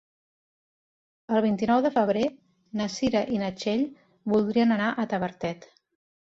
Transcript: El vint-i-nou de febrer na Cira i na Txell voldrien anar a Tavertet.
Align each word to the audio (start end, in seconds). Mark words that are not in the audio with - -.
El 1.35 1.43
vint-i-nou 1.45 1.83
de 1.87 1.91
febrer 1.99 2.25
na 2.81 2.89
Cira 2.95 3.23
i 3.37 3.43
na 3.45 3.53
Txell 3.61 3.87
voldrien 4.37 4.77
anar 4.81 4.93
a 4.93 5.09
Tavertet. 5.15 5.73